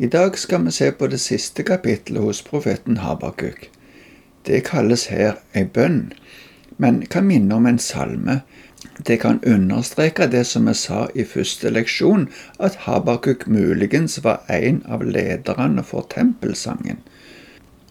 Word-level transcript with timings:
I 0.00 0.06
dag 0.06 0.38
skal 0.38 0.62
vi 0.64 0.70
se 0.70 0.92
på 0.92 1.06
det 1.10 1.18
siste 1.18 1.62
kapittelet 1.66 2.22
hos 2.22 2.42
profeten 2.46 3.00
Habakuk. 3.02 3.64
Det 4.46 4.60
kalles 4.68 5.08
her 5.10 5.40
ei 5.58 5.64
bønn, 5.66 6.12
men 6.78 7.00
kan 7.10 7.26
minne 7.26 7.56
om 7.56 7.66
en 7.66 7.80
salme. 7.82 8.36
Det 9.06 9.16
kan 9.24 9.40
understreke 9.42 10.28
det 10.30 10.44
som 10.46 10.70
vi 10.70 10.74
sa 10.78 11.08
i 11.18 11.24
første 11.26 11.72
leksjon, 11.74 12.28
at 12.60 12.78
Habakuk 12.84 13.48
muligens 13.50 14.20
var 14.22 14.46
en 14.46 14.84
av 14.86 15.02
lederne 15.02 15.82
for 15.82 16.06
tempelsangen. 16.14 17.02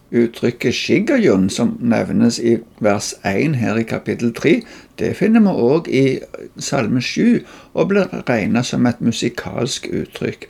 Uttrykket 0.08 0.74
shigayon, 0.74 1.50
som 1.52 1.76
nevnes 1.80 2.40
i 2.40 2.56
vers 2.80 3.12
1 3.20 3.60
her 3.60 3.76
i 3.76 3.84
kapittel 3.84 4.32
3, 4.32 4.62
det 4.96 5.12
finner 5.20 5.44
vi 5.44 5.68
òg 5.68 5.92
i 5.92 6.06
Salme 6.56 7.04
7, 7.04 7.44
og 7.74 7.92
blir 7.92 8.08
regnet 8.32 8.72
som 8.72 8.88
et 8.88 9.04
musikalsk 9.04 9.92
uttrykk. 9.92 10.48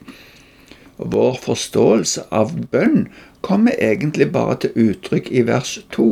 Vår 0.99 1.39
forståelse 1.39 2.25
av 2.35 2.51
bønn 2.71 3.07
kommer 3.41 3.77
egentlig 3.79 4.31
bare 4.35 4.57
til 4.63 4.89
uttrykk 4.89 5.31
i 5.31 5.45
vers 5.47 5.77
2, 5.95 6.09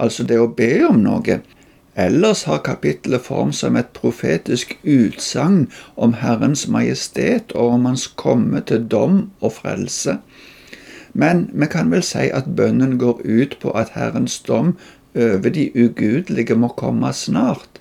altså 0.00 0.24
det 0.24 0.38
å 0.40 0.48
be 0.48 0.70
om 0.88 1.02
noe. 1.04 1.40
Ellers 1.98 2.44
har 2.48 2.62
kapittelet 2.64 3.26
form 3.26 3.52
som 3.52 3.76
et 3.76 3.90
profetisk 3.92 4.76
utsagn 4.84 5.66
om 5.96 6.14
Herrens 6.22 6.64
majestet 6.70 7.52
og 7.52 7.74
om 7.74 7.88
Hans 7.90 8.06
komme 8.06 8.62
til 8.64 8.86
dom 8.86 9.26
og 9.40 9.56
frelse. 9.58 10.16
Men 11.12 11.48
vi 11.52 11.66
kan 11.68 11.90
vel 11.92 12.04
si 12.06 12.28
at 12.32 12.48
bønnen 12.56 12.96
går 13.02 13.20
ut 13.26 13.58
på 13.60 13.74
at 13.76 13.92
Herrens 13.98 14.38
dom 14.46 14.76
over 15.18 15.50
de 15.50 15.68
ugudelige 15.74 16.54
må 16.54 16.70
komme 16.78 17.12
snart, 17.12 17.80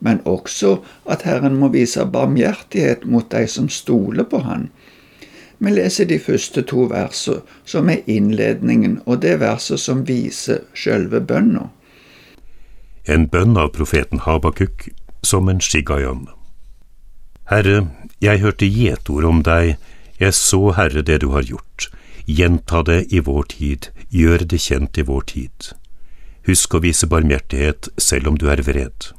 men 0.00 0.22
også 0.24 0.78
at 1.06 1.22
Herren 1.28 1.58
må 1.60 1.68
vise 1.74 2.06
barmhjertighet 2.08 3.04
mot 3.06 3.28
de 3.30 3.46
som 3.46 3.68
stoler 3.68 4.24
på 4.24 4.42
Han. 4.46 4.70
Vi 5.62 5.70
leser 5.70 6.08
de 6.10 6.18
første 6.18 6.64
to 6.66 6.88
versene, 6.90 7.44
som 7.64 7.90
er 7.90 8.02
innledningen, 8.10 8.98
og 9.06 9.22
det 9.22 9.36
verset 9.40 9.78
som 9.80 10.02
viser 10.08 10.64
sjølve 10.74 11.20
bønna. 11.22 11.68
En 13.06 13.28
bønn 13.30 13.54
av 13.58 13.70
profeten 13.76 14.24
Habakuk 14.26 14.88
som 15.22 15.48
en 15.48 15.62
shigayon. 15.62 16.26
Herre, 17.50 17.86
jeg 18.22 18.42
hørte 18.42 18.66
gjetord 18.66 19.24
om 19.28 19.42
deg, 19.46 19.76
jeg 20.18 20.34
så, 20.34 20.72
Herre, 20.74 21.02
det 21.02 21.20
du 21.22 21.30
har 21.30 21.46
gjort. 21.46 21.88
Gjenta 22.26 22.82
det 22.86 23.06
i 23.14 23.22
vår 23.22 23.46
tid, 23.54 23.88
gjør 24.10 24.46
det 24.50 24.60
kjent 24.66 24.98
i 24.98 25.06
vår 25.06 25.26
tid. 25.30 25.72
Husk 26.46 26.74
å 26.74 26.82
vise 26.82 27.06
barmhjertighet 27.06 27.90
selv 28.02 28.32
om 28.32 28.38
du 28.38 28.48
er 28.50 28.62
vred. 28.66 29.12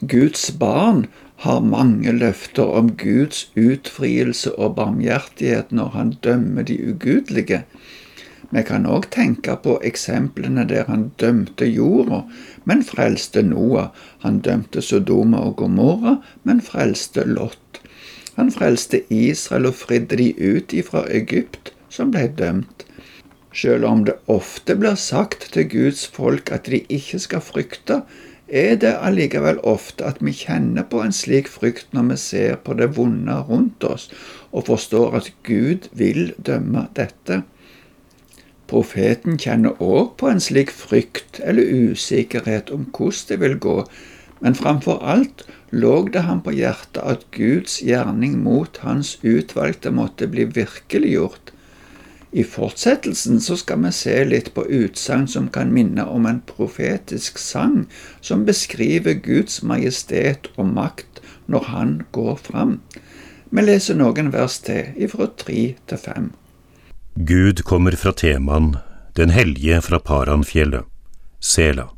Guds 0.00 0.50
barn 0.58 1.06
har 1.42 1.60
mange 1.66 2.12
løfter 2.14 2.68
om 2.78 2.92
Guds 2.98 3.48
utfrielse 3.58 4.52
og 4.54 4.76
barmhjertighet 4.76 5.72
når 5.74 5.88
han 5.96 6.12
dømmer 6.22 6.62
de 6.68 6.76
ugudelige. 6.92 7.64
Vi 8.52 8.62
kan 8.68 8.86
òg 8.86 9.08
tenke 9.10 9.56
på 9.64 9.78
eksemplene 9.88 10.62
der 10.70 10.86
han 10.86 11.08
dømte 11.18 11.66
jorda, 11.66 12.20
men 12.68 12.84
frelste 12.86 13.42
Noah. 13.42 13.88
Han 14.22 14.38
dømte 14.44 14.82
Sodoma 14.84 15.40
og 15.48 15.56
Gomorra, 15.62 16.18
men 16.44 16.60
frelste 16.62 17.24
Lot. 17.26 17.80
Han 18.36 18.52
frelste 18.52 19.02
Israel 19.12 19.66
og 19.72 19.78
fridde 19.80 20.20
de 20.20 20.30
ut 20.38 20.72
ifra 20.72 21.06
Egypt, 21.10 21.72
som 21.88 22.12
ble 22.14 22.28
dømt. 22.38 22.86
Selv 23.52 23.84
om 23.88 24.04
det 24.06 24.20
ofte 24.30 24.76
blir 24.78 24.94
sagt 25.00 25.50
til 25.52 25.66
Guds 25.68 26.06
folk 26.06 26.52
at 26.54 26.70
de 26.70 26.84
ikke 26.88 27.18
skal 27.20 27.42
frykte, 27.44 28.02
er 28.52 28.76
det 28.76 28.92
allikevel 29.00 29.58
ofte 29.64 30.04
at 30.04 30.20
vi 30.20 30.34
kjenner 30.36 30.84
på 30.92 31.00
en 31.00 31.14
slik 31.16 31.48
frykt 31.48 31.94
når 31.96 32.10
vi 32.10 32.18
ser 32.20 32.58
på 32.60 32.76
det 32.76 32.90
vonde 32.98 33.38
rundt 33.48 33.84
oss 33.88 34.10
og 34.52 34.66
forstår 34.68 35.16
at 35.22 35.30
Gud 35.48 35.88
vil 35.96 36.34
dømme 36.36 36.84
dette. 36.98 37.40
Profeten 38.68 39.38
kjenner 39.40 39.80
òg 39.80 40.14
på 40.20 40.28
en 40.28 40.40
slik 40.40 40.72
frykt 40.72 41.40
eller 41.44 41.92
usikkerhet 41.92 42.70
om 42.72 42.84
hvordan 42.92 43.28
det 43.30 43.40
vil 43.40 43.56
gå, 43.60 43.78
men 44.44 44.58
framfor 44.58 45.00
alt 45.14 45.46
lå 45.72 45.94
det 46.12 46.26
ham 46.28 46.44
på 46.44 46.52
hjertet 46.56 47.00
at 47.00 47.24
Guds 47.32 47.80
gjerning 47.80 48.36
mot 48.44 48.82
hans 48.84 49.16
utvalgte 49.24 49.92
måtte 49.94 50.28
bli 50.28 50.44
virkeliggjort, 50.44 51.52
i 52.32 52.44
fortsettelsen 52.44 53.40
så 53.44 53.58
skal 53.60 53.82
vi 53.84 53.92
se 53.92 54.14
litt 54.24 54.54
på 54.56 54.64
utsagn 54.64 55.26
som 55.28 55.50
kan 55.52 55.72
minne 55.74 56.04
om 56.08 56.24
en 56.26 56.40
profetisk 56.48 57.38
sang, 57.38 57.84
som 58.20 58.46
beskriver 58.48 59.18
Guds 59.20 59.60
majestet 59.62 60.48
og 60.56 60.70
makt 60.72 61.20
når 61.46 61.68
Han 61.68 61.90
går 62.12 62.36
fram. 62.40 62.78
Vi 63.52 63.64
leser 63.66 63.98
noen 64.00 64.32
vers 64.32 64.56
til, 64.64 64.94
ifra 64.96 65.28
tre 65.36 65.74
til 65.76 66.00
fem. 66.00 66.30
Gud 67.14 67.60
kommer 67.68 67.92
fra 68.00 68.14
Teman, 68.16 68.78
den 69.12 69.28
hellige 69.36 69.82
fra 69.84 70.00
Paranfjellet, 70.00 70.88
Sela. 71.40 71.90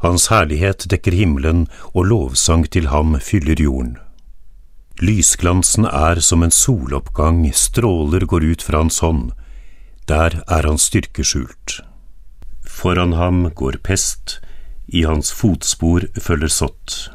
Hans 0.00 0.30
herlighet 0.32 0.86
dekker 0.88 1.12
himmelen, 1.12 1.66
og 1.92 2.08
lovsang 2.08 2.64
til 2.72 2.88
ham 2.88 3.18
fyller 3.20 3.60
jorden. 3.60 3.98
Lysglansen 5.02 5.88
er 5.90 6.20
som 6.22 6.44
en 6.46 6.52
soloppgang, 6.54 7.40
stråler 7.52 8.26
går 8.30 8.44
ut 8.44 8.62
fra 8.62 8.78
hans 8.84 9.00
hånd, 9.02 9.32
der 10.06 10.36
er 10.46 10.68
hans 10.68 10.86
styrke 10.86 11.24
skjult. 11.26 11.80
Foran 12.62 13.16
ham 13.18 13.48
går 13.50 13.80
pest, 13.82 14.38
i 14.86 15.02
hans 15.02 15.32
fotspor 15.34 16.06
følger 16.14 16.52
sott. 16.52 17.10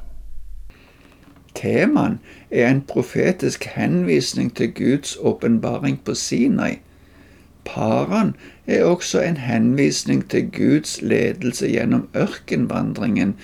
Temaen 1.55 2.19
er 2.51 2.67
en 2.67 2.81
profetisk 2.81 3.63
henvisning 3.77 4.51
til 4.55 4.73
Guds 4.75 5.15
åpenbaring 5.23 6.01
på 6.03 6.15
Sinai. 6.15 6.79
Paran 7.63 8.35
er 8.67 8.83
også 8.83 9.21
en 9.23 9.37
henvisning 9.37 10.25
til 10.29 10.51
Guds 10.51 11.01
ledelse 11.01 11.67
gjennom 11.71 12.09
ørkenvandringen. 12.15 13.37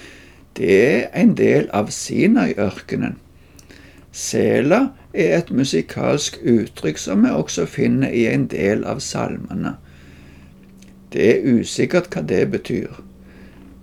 Det 0.57 0.71
er 0.75 1.07
en 1.15 1.37
del 1.37 1.69
av 1.71 1.87
Sinai-ørkenen. 1.91 3.15
Sela 4.15 4.93
er 5.11 5.33
et 5.35 5.49
musikalsk 5.51 6.37
uttrykk 6.47 6.99
som 7.01 7.25
vi 7.25 7.33
også 7.35 7.65
finner 7.67 8.13
i 8.15 8.21
en 8.31 8.45
del 8.47 8.85
av 8.87 9.01
salmene. 9.03 9.73
Det 11.11 11.25
er 11.33 11.57
usikkert 11.59 12.07
hva 12.13 12.23
det 12.29 12.45
betyr. 12.53 13.01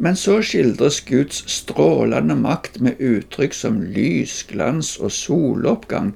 Men 0.02 0.16
så 0.16 0.38
skildres 0.40 1.02
Guds 1.04 1.42
strålende 1.52 2.34
makt 2.40 2.80
med 2.80 3.00
uttrykk 3.00 3.54
som 3.54 3.82
lys, 3.94 4.40
glans 4.48 4.94
og 4.98 5.12
soloppgang. 5.12 6.14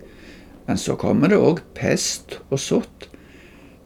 Men 0.66 0.80
så 0.80 0.96
kommer 0.98 1.30
det 1.30 1.38
òg 1.38 1.60
pest 1.76 2.38
og 2.48 2.58
sott. 2.60 3.10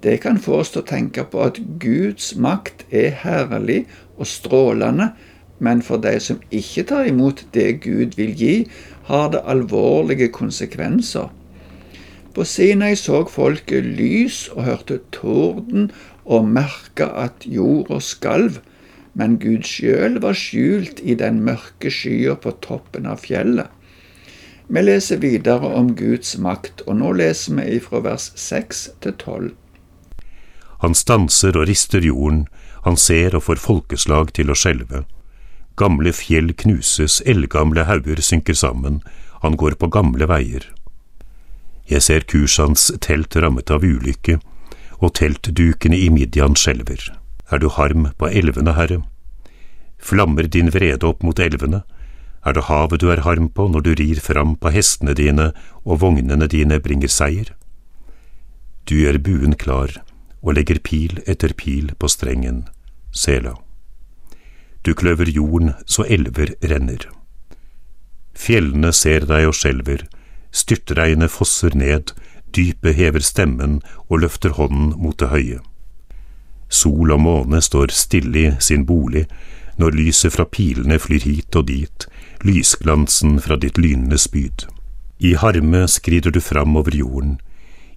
Det 0.00 0.20
kan 0.22 0.38
få 0.40 0.62
oss 0.62 0.70
til 0.72 0.84
å 0.84 0.88
tenke 0.88 1.26
på 1.26 1.42
at 1.44 1.58
Guds 1.82 2.32
makt 2.38 2.86
er 2.94 3.18
herlig 3.24 3.82
og 4.16 4.30
strålende, 4.30 5.10
men 5.60 5.82
for 5.84 6.00
de 6.02 6.16
som 6.20 6.40
ikke 6.50 6.86
tar 6.90 7.10
imot 7.10 7.44
det 7.54 7.82
Gud 7.84 8.16
vil 8.18 8.32
gi, 8.36 8.54
har 9.10 9.30
det 9.34 9.44
alvorlige 9.44 10.30
konsekvenser. 10.32 11.28
På 12.34 12.44
Sinai 12.46 12.94
så 12.96 13.24
folket 13.28 13.84
lys 13.84 14.48
og 14.54 14.64
hørte 14.64 15.00
torden 15.12 15.90
og 16.24 16.48
merka 16.48 17.10
at 17.24 17.44
jorda 17.44 17.98
skalv, 18.00 18.60
men 19.18 19.38
Gud 19.42 19.66
sjøl 19.66 20.20
var 20.22 20.38
skjult 20.38 21.02
i 21.02 21.16
den 21.18 21.42
mørke 21.44 21.90
skya 21.90 22.36
på 22.38 22.54
toppen 22.62 23.08
av 23.10 23.24
fjellet. 23.26 23.66
Vi 24.70 24.82
leser 24.84 25.18
videre 25.18 25.66
om 25.74 25.96
Guds 25.98 26.36
makt, 26.38 26.84
og 26.86 27.00
nå 27.02 27.10
leser 27.18 27.56
vi 27.58 27.80
ifra 27.80 28.04
vers 28.06 28.30
6 28.38 28.84
til 29.02 29.16
12. 29.18 29.48
Han 30.86 30.94
stanser 30.94 31.58
og 31.58 31.66
rister 31.68 32.06
jorden, 32.06 32.44
han 32.86 32.96
ser 32.96 33.34
og 33.34 33.48
får 33.48 33.58
folkeslag 33.60 34.30
til 34.38 34.54
å 34.54 34.56
skjelve. 34.56 35.02
Gamle 35.80 36.12
fjell 36.12 36.52
knuses, 36.52 37.22
eldgamle 37.24 37.86
hauger 37.88 38.20
synker 38.20 38.56
sammen, 38.58 39.00
han 39.40 39.56
går 39.56 39.78
på 39.80 39.88
gamle 39.88 40.26
veier. 40.28 40.66
Jeg 41.88 42.04
ser 42.04 42.26
Kushans 42.28 42.90
telt 43.00 43.36
rammet 43.40 43.72
av 43.72 43.86
ulykke, 43.86 44.36
og 45.00 45.14
teltdukene 45.16 45.96
i 45.96 46.10
Midian 46.12 46.58
skjelver. 46.58 47.06
Er 47.50 47.62
du 47.62 47.70
harm 47.72 48.10
på 48.20 48.28
elvene, 48.28 48.74
Herre? 48.76 49.00
Flammer 49.98 50.46
din 50.46 50.68
vrede 50.74 51.08
opp 51.08 51.24
mot 51.24 51.40
elvene? 51.40 51.82
Er 52.44 52.56
det 52.56 52.66
havet 52.68 53.00
du 53.00 53.08
er 53.12 53.24
harm 53.24 53.48
på 53.48 53.66
når 53.68 53.84
du 53.84 53.90
rir 53.96 54.20
fram 54.20 54.54
på 54.60 54.72
hestene 54.72 55.16
dine 55.16 55.50
og 55.84 56.00
vognene 56.04 56.48
dine 56.48 56.80
bringer 56.80 57.08
seier? 57.08 57.54
Du 58.84 58.96
gjør 59.00 59.20
buen 59.24 59.56
klar 59.56 59.96
og 60.40 60.54
legger 60.56 60.80
pil 60.84 61.20
etter 61.26 61.56
pil 61.56 61.92
på 61.98 62.08
strengen, 62.08 62.64
Sela. 63.12 63.56
Du 64.86 64.94
kløver 64.94 65.28
jorden 65.28 65.74
så 65.86 66.06
elver 66.08 66.54
renner. 66.64 67.04
Fjellene 68.34 68.92
ser 68.96 69.26
deg 69.28 69.50
og 69.50 69.56
skjelver, 69.58 70.06
styrtregnet 70.50 71.30
fosser 71.30 71.74
ned, 71.76 72.14
dypet 72.56 72.96
hever 72.96 73.22
stemmen 73.22 73.80
og 74.08 74.22
løfter 74.24 74.56
hånden 74.56 74.94
mot 74.96 75.18
det 75.20 75.28
høye. 75.30 75.60
Sol 76.70 77.10
og 77.10 77.20
måne 77.20 77.60
står 77.60 77.92
stille 77.92 78.40
i 78.40 78.50
sin 78.62 78.86
bolig 78.86 79.26
når 79.80 79.96
lyset 79.96 80.34
fra 80.34 80.44
pilene 80.44 80.98
flyr 81.00 81.24
hit 81.24 81.56
og 81.56 81.66
dit, 81.70 82.06
lysglansen 82.44 83.38
fra 83.42 83.56
ditt 83.60 83.78
lynende 83.80 84.18
spyd. 84.20 84.66
I 85.20 85.34
harme 85.36 85.86
skrider 85.88 86.32
du 86.32 86.40
fram 86.40 86.76
over 86.76 86.94
jorden, 86.96 87.38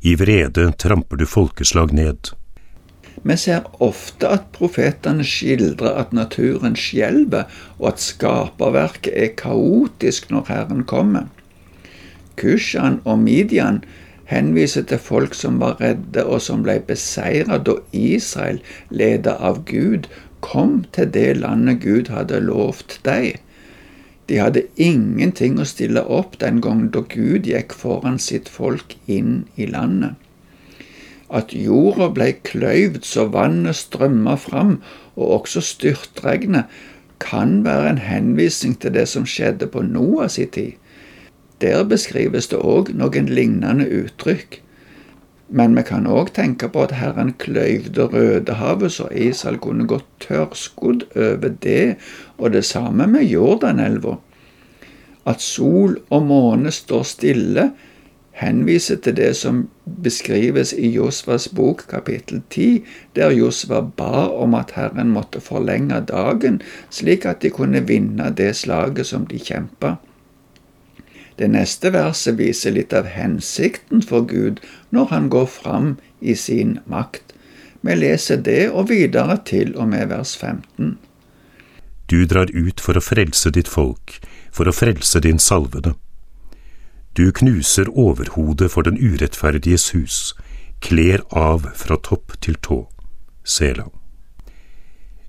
I 0.03 0.15
vrede 0.19 0.71
tramper 0.75 1.15
du 1.15 1.25
folkeslag 1.25 1.93
ned. 1.95 2.33
Vi 3.21 3.35
ser 3.37 3.67
ofte 3.83 4.29
at 4.35 4.49
profetene 4.55 5.23
skildrer 5.27 5.99
at 6.01 6.13
naturen 6.17 6.75
skjelver, 6.79 7.45
og 7.79 7.93
at 7.93 8.01
skaperverket 8.01 9.13
er 9.13 9.35
kaotisk 9.37 10.31
når 10.33 10.49
Herren 10.49 10.83
kommer. 10.89 11.29
Kushan 12.37 12.99
og 13.05 13.19
Midian 13.19 13.83
henviser 14.25 14.83
til 14.89 14.97
folk 14.97 15.37
som 15.37 15.59
var 15.61 15.77
redde 15.81 16.25
og 16.25 16.41
som 16.41 16.63
ble 16.65 16.79
beseiret 16.87 17.67
da 17.67 17.77
Israel, 17.93 18.61
ledet 18.89 19.37
av 19.39 19.61
Gud, 19.69 20.09
kom 20.43 20.83
til 20.95 21.11
det 21.13 21.37
landet 21.39 21.81
Gud 21.83 22.09
hadde 22.11 22.41
lovt 22.43 22.99
dem. 23.05 23.37
De 24.27 24.39
hadde 24.39 24.65
ingenting 24.79 25.59
å 25.59 25.67
stille 25.67 26.03
opp 26.17 26.37
den 26.39 26.61
gangen 26.63 26.89
da 26.95 27.03
Gud 27.13 27.47
gikk 27.47 27.75
foran 27.75 28.19
sitt 28.19 28.49
folk 28.49 28.95
inn 29.05 29.43
i 29.55 29.67
landet. 29.67 30.15
At 31.33 31.53
jorda 31.57 32.11
ble 32.13 32.29
kløyvd 32.45 33.01
så 33.09 33.25
vannet 33.33 33.79
strømma 33.79 34.35
fram, 34.37 34.75
og 35.17 35.39
også 35.39 35.63
styrtregnet, 35.65 36.69
kan 37.23 37.61
være 37.65 37.89
en 37.89 38.01
henvisning 38.03 38.75
til 38.81 38.93
det 38.93 39.07
som 39.09 39.25
skjedde 39.25 39.69
på 39.71 39.81
Noahs 39.87 40.35
tid. 40.35 40.73
Der 41.61 41.85
beskrives 41.87 42.49
det 42.51 42.59
òg 42.59 42.91
noen 42.99 43.29
lignende 43.31 43.87
uttrykk. 44.01 44.59
Men 45.53 45.75
vi 45.77 45.83
kan 45.87 46.07
òg 46.09 46.33
tenke 46.35 46.67
på 46.73 46.83
at 46.83 46.95
Herren 46.97 47.33
kløyvde 47.39 48.07
Rødehavet 48.11 48.95
så 48.95 49.07
Israel 49.11 49.59
kunne 49.61 49.87
gått 49.87 50.07
tørrskodd 50.23 51.05
over 51.15 51.55
det, 51.63 51.95
og 52.37 52.53
det 52.55 52.65
samme 52.65 53.07
med 53.07 53.29
Jordanelva. 53.29 54.17
At 55.29 55.41
sol 55.41 55.99
og 56.09 56.25
måne 56.27 56.73
står 56.73 57.03
stille, 57.07 57.69
henviser 58.33 58.97
til 59.05 59.15
det 59.17 59.31
som 59.37 59.67
beskrives 60.03 60.73
i 60.73 60.89
Josvas 60.95 61.47
bok 61.47 61.85
kapittel 61.89 62.41
10, 62.49 62.83
der 63.15 63.31
Josva 63.31 63.81
ba 63.81 64.27
om 64.27 64.55
at 64.57 64.73
Herren 64.75 65.13
måtte 65.13 65.41
forlenge 65.41 66.01
dagen, 66.09 66.61
slik 66.89 67.25
at 67.29 67.43
de 67.45 67.53
kunne 67.53 67.83
vinne 67.87 68.31
det 68.37 68.55
slaget 68.63 69.07
som 69.11 69.27
de 69.29 69.39
kjempa. 69.39 69.97
Det 71.37 71.49
neste 71.49 71.89
verset 71.93 72.37
viser 72.37 72.75
litt 72.75 72.93
av 72.93 73.09
hensikten 73.09 74.03
for 74.05 74.25
Gud 74.29 74.61
når 74.93 75.09
han 75.13 75.29
går 75.33 75.47
fram 75.49 75.95
i 76.21 76.35
sin 76.37 76.77
makt. 76.85 77.33
Vi 77.81 77.95
leser 77.97 78.37
det 78.41 78.69
og 78.71 78.89
videre 78.89 79.39
til 79.45 79.73
og 79.75 79.89
med 79.91 80.07
vers 80.13 80.37
15. 80.37 80.97
Du 82.09 82.25
drar 82.29 82.51
ut 82.53 82.79
for 82.83 82.97
å 82.97 83.03
frelse 83.03 83.49
ditt 83.51 83.67
folk, 83.67 84.19
for 84.53 84.69
å 84.69 84.75
frelse 84.75 85.19
din 85.23 85.41
salvede. 85.41 85.95
Du 87.13 87.31
knuser 87.31 87.89
overhodet 87.89 88.71
for 88.71 88.81
den 88.81 88.97
urettferdiges 88.97 89.91
hus, 89.93 90.33
kler 90.81 91.21
av 91.29 91.69
fra 91.75 91.97
topp 91.97 92.39
til 92.41 92.55
tå. 92.55 92.87
Sela. 93.43 93.89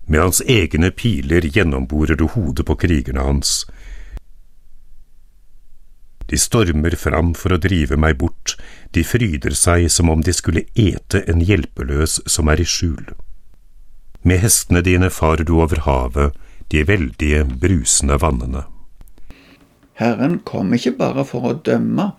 Med 0.06 0.20
hans 0.20 0.40
egne 0.40 0.90
piler 0.90 1.44
gjennomborer 1.44 2.16
du 2.16 2.26
hodet 2.28 2.66
på 2.66 2.76
krigerne 2.76 3.24
hans, 3.24 3.64
de 6.26 6.38
stormer 6.40 6.96
fram 6.96 7.34
for 7.36 7.52
å 7.52 7.60
drive 7.60 7.98
meg 8.00 8.16
bort, 8.20 8.56
de 8.96 9.04
fryder 9.04 9.54
seg 9.58 9.90
som 9.92 10.08
om 10.10 10.22
de 10.24 10.32
skulle 10.32 10.64
ete 10.74 11.20
en 11.28 11.44
hjelpeløs 11.44 12.22
som 12.26 12.48
er 12.48 12.62
i 12.64 12.68
skjul. 12.68 13.12
Med 14.24 14.40
hestene 14.40 14.80
dine 14.82 15.12
farer 15.12 15.44
du 15.44 15.58
over 15.60 15.84
havet, 15.84 16.32
de 16.72 16.80
veldige, 16.88 17.44
brusende 17.44 18.16
vannene. 18.22 18.64
Herren 19.94 20.40
kom 20.44 20.72
ikke 20.74 20.96
bare 20.98 21.24
for 21.24 21.46
å 21.50 21.58
dømme, 21.66 22.12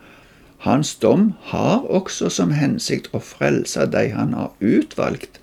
hans 0.65 0.95
dom 0.97 1.33
har 1.51 1.83
også 1.91 2.29
som 2.31 2.53
hensikt 2.55 3.11
å 3.13 3.19
frelse 3.21 3.85
de 3.91 4.07
han 4.15 4.33
har 4.33 4.53
utvalgt. 4.63 5.41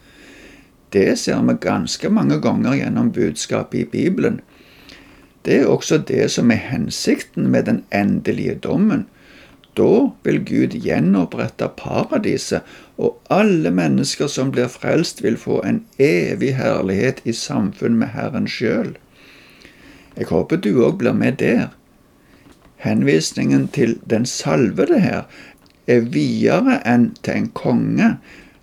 Det 0.93 1.19
ser 1.19 1.45
vi 1.49 1.55
ganske 1.61 2.09
mange 2.11 2.41
ganger 2.41 2.75
gjennom 2.81 3.13
budskapet 3.13 3.79
i 3.81 3.85
Bibelen. 3.93 4.41
Det 5.45 5.61
er 5.61 5.69
også 5.71 5.99
det 5.99 6.31
som 6.31 6.51
er 6.51 6.65
hensikten 6.71 7.51
med 7.51 7.69
den 7.69 7.85
endelige 7.93 8.55
dommen. 8.55 9.07
Da 9.77 10.11
vil 10.25 10.41
Gud 10.45 10.75
gjenopprette 10.85 11.69
paradiset, 11.77 12.61
og 12.99 13.17
alle 13.33 13.71
mennesker 13.73 14.29
som 14.29 14.53
blir 14.53 14.69
frelst, 14.69 15.23
vil 15.25 15.39
få 15.41 15.63
en 15.65 15.81
evig 15.99 16.53
herlighet 16.59 17.23
i 17.25 17.33
samfunn 17.33 17.97
med 17.99 18.13
Herren 18.13 18.49
sjøl. 18.49 18.93
Jeg 20.17 20.29
håper 20.29 20.61
du 20.61 20.75
òg 20.85 20.99
blir 21.01 21.17
med 21.17 21.41
der. 21.41 21.71
Henvisningen 22.83 23.69
til 23.75 23.99
den 24.11 24.27
salvede 24.27 25.01
her 25.01 25.23
er 25.87 26.07
videre 26.15 26.81
enn 26.89 27.13
til 27.23 27.39
en 27.39 27.51
konge. 27.55 28.17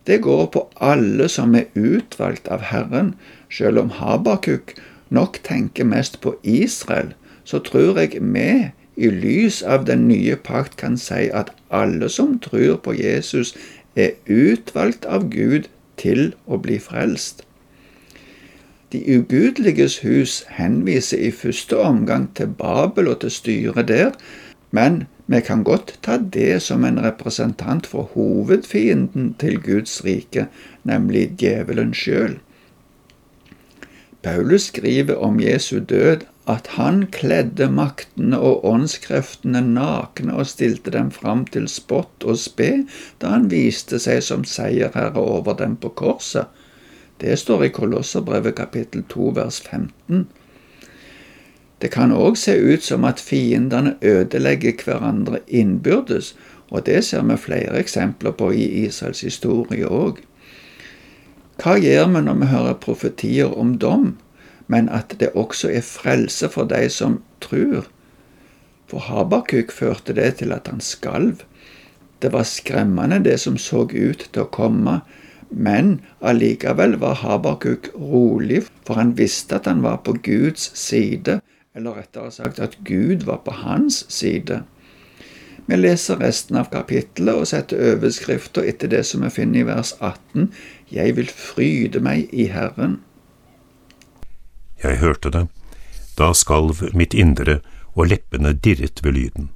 Det 0.08 0.22
går 0.26 0.46
på 0.54 0.66
alle 0.82 1.28
som 1.32 1.56
er 1.56 1.70
utvalgt 1.76 2.48
av 2.48 2.68
Herren, 2.72 3.14
Selv 3.50 3.80
om 3.80 3.90
Habakuk 3.90 4.76
nok 5.10 5.40
tenker 5.44 5.84
mest 5.84 6.20
på 6.22 6.36
Israel, 6.44 7.14
så 7.44 7.60
tror 7.66 7.98
jeg 7.98 8.22
vi 8.22 8.70
i 8.96 9.10
lys 9.10 9.64
av 9.64 9.88
den 9.88 10.08
nye 10.08 10.36
pakt 10.36 10.78
kan 10.78 10.98
si 11.02 11.30
at 11.34 11.50
alle 11.74 12.10
som 12.14 12.38
tror 12.40 12.78
på 12.86 12.94
Jesus, 12.94 13.56
er 13.96 14.14
utvalgt 14.30 15.06
av 15.10 15.30
Gud 15.34 15.66
til 15.98 16.34
å 16.46 16.60
bli 16.62 16.78
frelst. 16.80 17.42
De 18.92 19.00
ugudeliges 19.20 20.00
hus 20.02 20.44
henviser 20.50 21.22
i 21.22 21.32
første 21.32 21.78
omgang 21.78 22.30
til 22.36 22.50
Babel 22.58 23.12
og 23.12 23.20
til 23.22 23.32
styret 23.32 23.88
der, 23.88 24.12
men 24.72 25.04
vi 25.30 25.42
kan 25.46 25.64
godt 25.64 26.00
ta 26.02 26.18
det 26.18 26.62
som 26.66 26.86
en 26.86 26.98
representant 27.04 27.88
for 27.88 28.10
hovedfienden 28.14 29.36
til 29.40 29.60
Guds 29.62 30.02
rike, 30.06 30.48
nemlig 30.84 31.36
djevelen 31.38 31.94
sjøl. 31.94 32.40
Paulus 34.24 34.62
skriver 34.72 35.16
om 35.16 35.40
Jesu 35.40 35.80
død 35.80 36.26
at 36.50 36.68
han 36.68 37.06
kledde 37.14 37.70
maktene 37.72 38.40
og 38.40 38.66
åndskreftene 38.66 39.62
nakne 39.62 40.34
og 40.34 40.50
stilte 40.50 40.92
dem 40.92 41.12
fram 41.14 41.46
til 41.46 41.68
spott 41.70 42.26
og 42.26 42.40
spe 42.42 42.72
da 43.22 43.36
han 43.36 43.46
viste 43.52 44.00
seg 44.02 44.24
som 44.26 44.44
seierherre 44.44 45.22
over 45.22 45.54
dem 45.62 45.78
på 45.78 45.94
korset. 46.02 46.50
Det 47.20 47.40
står 47.40 47.64
i 47.64 47.70
Kolosserbrevet 47.70 48.56
kapittel 48.56 49.04
2 49.04 49.34
vers 49.36 49.62
15. 49.62 50.28
Det 51.82 51.92
kan 51.92 52.12
òg 52.16 52.38
se 52.40 52.56
ut 52.56 52.84
som 52.84 53.04
at 53.08 53.20
fiendene 53.24 53.96
ødelegger 54.02 54.84
hverandre 54.86 55.40
innbyrdes, 55.48 56.34
og 56.72 56.86
det 56.86 57.04
ser 57.08 57.24
vi 57.28 57.38
flere 57.38 57.80
eksempler 57.80 58.32
på 58.32 58.52
i 58.56 58.66
Israels 58.86 59.22
historie 59.22 59.88
òg. 59.88 60.20
Hva 61.60 61.76
gjør 61.76 62.08
vi 62.08 62.24
når 62.24 62.40
vi 62.40 62.52
hører 62.54 62.82
profetier 62.84 63.52
om 63.52 63.78
dom, 63.78 64.14
men 64.68 64.88
at 64.90 65.16
det 65.20 65.34
også 65.36 65.72
er 65.76 65.84
frelse 65.84 66.48
for 66.50 66.72
de 66.72 66.86
som 66.90 67.20
tror? 67.44 67.88
For 68.88 69.04
Habakuk 69.12 69.72
førte 69.76 70.16
det 70.16 70.38
til 70.40 70.56
at 70.56 70.72
han 70.72 70.80
skalv. 70.80 71.44
Det 72.22 72.32
var 72.32 72.48
skremmende, 72.48 73.20
det 73.24 73.40
som 73.40 73.58
så 73.58 73.84
ut 73.84 74.24
til 74.32 74.44
å 74.44 74.52
komme, 74.52 75.02
men 75.50 76.00
allikevel 76.22 76.98
var 77.02 77.22
Habakuk 77.24 77.90
rolig, 77.96 78.64
for 78.86 79.00
han 79.00 79.16
visste 79.18 79.58
at 79.60 79.66
han 79.70 79.84
var 79.84 80.02
på 80.06 80.18
Guds 80.24 80.72
side, 80.78 81.40
eller 81.76 82.02
rettere 82.02 82.32
sagt 82.32 82.60
at 82.60 82.78
Gud 82.86 83.26
var 83.26 83.42
på 83.46 83.52
hans 83.64 84.06
side. 84.10 84.62
Vi 85.70 85.78
leser 85.78 86.18
resten 86.18 86.58
av 86.58 86.72
kapittelet 86.74 87.38
og 87.38 87.48
setter 87.50 87.92
overskrifter 87.92 88.66
etter 88.66 88.90
det 88.90 89.04
som 89.06 89.22
vi 89.22 89.30
finner 89.34 89.62
i 89.62 89.68
vers 89.68 89.94
18. 90.00 90.50
Jeg 90.90 91.14
vil 91.18 91.30
fryde 91.30 92.02
meg 92.02 92.32
i 92.34 92.48
Herren. 92.50 93.00
Jeg 94.82 94.98
hørte 94.98 95.30
det. 95.30 95.46
Da 96.18 96.32
skalv 96.34 96.82
mitt 96.98 97.14
indre, 97.14 97.60
og 97.94 98.10
leppene 98.10 98.54
dirret 98.54 99.04
ved 99.04 99.14
lyden. 99.14 99.50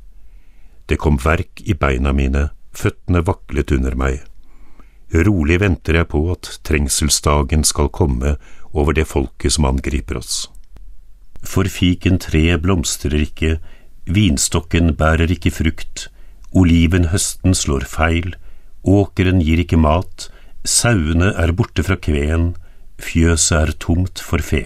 Det 0.89 0.99
kom 0.99 1.17
verk 1.23 1.63
i 1.65 1.73
beina 1.73 2.13
mine, 2.13 2.49
føttene 2.75 3.23
vaklet 3.25 3.71
under 3.71 3.95
meg. 3.97 4.21
Rolig 5.13 5.59
venter 5.61 5.99
jeg 5.99 6.09
på 6.09 6.23
at 6.33 6.49
trengselsdagen 6.65 7.63
skal 7.67 7.91
komme 7.93 8.35
over 8.73 8.95
det 8.97 9.05
folket 9.05 9.53
som 9.53 9.67
angriper 9.69 10.17
oss. 10.17 10.47
For 11.45 11.69
fikentreet 11.69 12.63
blomstrer 12.63 13.21
ikke, 13.21 13.59
Vinstokken 14.09 14.95
bærer 14.99 15.31
ikke 15.31 15.51
frukt, 15.53 16.09
olivenhøsten 16.51 17.53
slår 17.55 17.85
feil, 17.87 18.33
åkeren 18.83 19.39
gir 19.39 19.61
ikke 19.63 19.79
mat, 19.79 20.27
sauene 20.65 21.31
er 21.39 21.53
borte 21.55 21.85
fra 21.87 21.95
kveen, 21.95 22.55
fjøset 22.99 23.55
er 23.59 23.71
tomt 23.79 24.19
for 24.19 24.43
fe. 24.43 24.65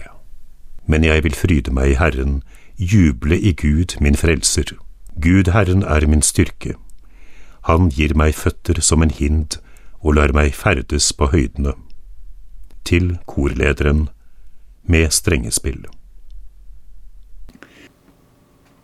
Men 0.86 1.04
jeg 1.04 1.22
vil 1.26 1.36
fryde 1.38 1.74
meg 1.74 1.92
i 1.92 1.98
Herren, 2.00 2.42
juble 2.78 3.38
i 3.38 3.52
Gud 3.52 3.98
min 4.00 4.16
frelser. 4.16 4.72
Gud 5.20 5.52
Herren 5.52 5.84
er 5.84 6.06
min 6.06 6.22
styrke. 6.22 6.74
Han 7.68 7.90
gir 7.92 8.14
meg 8.16 8.34
føtter 8.34 8.80
som 8.80 9.02
en 9.02 9.12
hind 9.12 9.58
og 10.00 10.18
lar 10.18 10.32
meg 10.36 10.54
ferdes 10.56 11.10
på 11.12 11.30
høydene. 11.32 11.74
Til 12.88 13.16
korlederen 13.26 14.08
med 14.88 15.12
strengespill. 15.12 15.84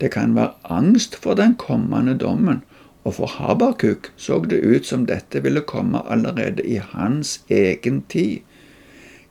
Det 0.00 0.10
kan 0.12 0.34
være 0.36 0.52
angst 0.68 1.16
for 1.16 1.38
den 1.38 1.54
kommende 1.56 2.16
dommen, 2.18 2.62
og 3.04 3.14
for 3.20 3.30
Habakuk 3.30 4.10
så 4.16 4.40
det 4.48 4.64
ut 4.64 4.86
som 4.86 5.06
dette 5.06 5.40
ville 5.44 5.62
komme 5.64 6.02
allerede 6.10 6.64
i 6.66 6.80
hans 6.80 7.38
egen 7.52 8.02
tid. 8.08 8.42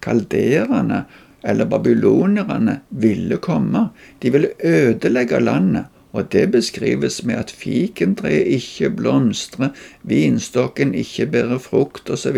Kaldererne 0.01 1.03
eller 1.43 1.65
babylonerne, 1.65 2.79
ville 2.89 3.37
komme. 3.37 3.89
De 4.21 4.31
ville 4.31 4.53
ødelegge 4.63 5.39
landet, 5.39 5.85
og 6.13 6.31
det 6.31 6.51
beskrives 6.53 7.23
med 7.25 7.35
at 7.35 7.51
fikentreet 7.51 8.47
ikke 8.57 8.89
blomstrer, 8.93 9.73
vinstokken 10.03 10.93
ikke 10.93 11.25
bærer 11.33 11.61
frukt, 11.61 12.09
osv. 12.09 12.37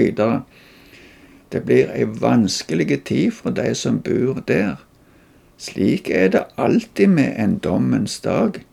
Det 1.52 1.62
blir 1.68 1.92
ei 1.92 2.06
vanskelig 2.08 3.02
tid 3.04 3.32
for 3.36 3.56
de 3.56 3.74
som 3.76 4.00
bor 4.04 4.40
der. 4.48 4.80
Slik 5.60 6.10
er 6.10 6.32
det 6.32 6.46
alltid 6.58 7.08
med 7.08 7.36
en 7.40 7.58
dommens 7.60 8.20
dag. 8.20 8.64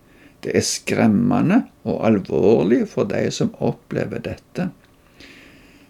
Det 0.42 0.54
er 0.54 0.66
skremmende 0.66 1.62
og 1.84 2.06
alvorlig 2.06 2.86
for 2.88 3.06
de 3.10 3.28
som 3.30 3.52
opplever 3.58 4.22
dette. 4.22 4.70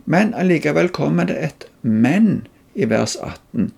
Men 0.04 0.35
allikevel 0.35 0.88
kommer 0.88 1.28
det 1.28 1.38
et 1.40 1.69
men 1.83 2.47
i 2.75 2.88
vers 2.88 3.16
18. 3.16 3.73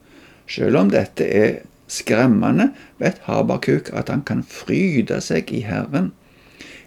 Selv 0.49 0.77
om 0.77 0.91
dette 0.91 1.27
er 1.27 1.63
skremmende, 1.89 2.71
vet 2.99 3.21
Habakuk 3.25 3.91
at 3.93 4.09
han 4.09 4.23
kan 4.23 4.45
fryde 4.49 5.21
seg 5.21 5.53
i 5.53 5.61
Herren. 5.67 6.13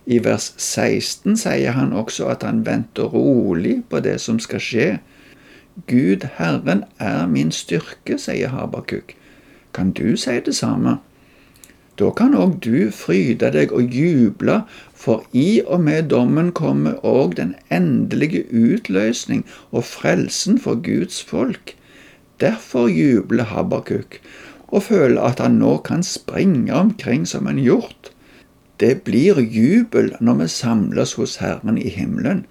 I 0.07 0.21
vers 0.23 0.53
16 0.57 1.35
sier 1.37 1.75
han 1.75 1.93
også 1.93 2.29
at 2.31 2.43
han 2.47 2.65
venter 2.65 3.11
rolig 3.11 3.81
på 3.89 3.99
det 3.99 4.19
som 4.23 4.39
skal 4.39 4.63
skje. 4.63 4.87
Gud 5.87 6.23
Herren 6.37 6.85
er 6.99 7.27
min 7.27 7.51
styrke, 7.51 8.17
sier 8.17 8.53
Habakuk. 8.55 9.13
Kan 9.73 9.91
du 9.91 10.15
si 10.17 10.39
det 10.45 10.55
samme? 10.55 10.97
Da 11.99 12.11
kan 12.13 12.35
òg 12.37 12.59
du 12.61 12.91
fryde 12.93 13.49
deg 13.53 13.71
og 13.73 13.93
juble, 13.93 14.61
for 14.93 15.25
i 15.33 15.61
og 15.65 15.81
med 15.81 16.09
dommen 16.13 16.51
kommer 16.53 16.99
òg 17.05 17.35
den 17.39 17.55
endelige 17.73 18.43
utløsning 18.53 19.43
og 19.71 19.83
frelsen 19.83 20.59
for 20.61 20.77
Guds 20.85 21.23
folk. 21.23 21.73
Derfor 22.39 22.87
jubler 22.87 23.49
Habakuk 23.49 24.21
og 24.67 24.83
føler 24.83 25.21
at 25.23 25.39
han 25.39 25.59
nå 25.61 25.77
kan 25.87 26.03
springe 26.03 26.73
omkring 26.73 27.27
som 27.27 27.47
en 27.47 27.59
hjort. 27.61 28.11
Det 28.79 29.01
blir 29.07 29.39
jubel 29.41 30.11
når 30.19 30.41
vi 30.41 30.47
samles 30.47 31.13
hos 31.17 31.37
Herren 31.41 31.77
i 31.77 31.89
himmelen. 31.89 32.45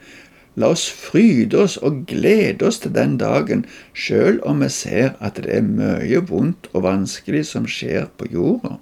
La 0.56 0.70
oss 0.72 0.86
fryde 0.88 1.58
oss 1.60 1.76
og 1.76 2.06
glede 2.08 2.64
oss 2.66 2.80
til 2.80 2.94
den 2.96 3.18
dagen, 3.20 3.66
sjøl 3.92 4.40
om 4.42 4.64
vi 4.64 4.70
ser 4.72 5.12
at 5.20 5.36
det 5.36 5.52
er 5.52 5.68
mye 5.68 6.22
vondt 6.30 6.70
og 6.72 6.86
vanskelig 6.88 7.44
som 7.52 7.68
skjer 7.68 8.08
på 8.16 8.30
jorda. 8.32 8.78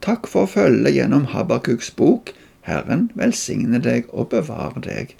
Takk 0.00 0.26
for 0.30 0.48
følget 0.48 0.96
gjennom 0.96 1.28
Habakuks 1.34 1.90
bok. 1.90 2.32
Herren 2.64 3.10
velsigne 3.18 3.80
deg 3.84 4.08
og 4.08 4.30
bevare 4.32 4.80
deg. 4.84 5.16